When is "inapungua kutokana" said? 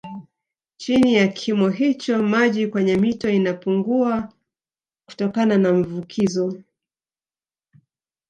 3.29-5.57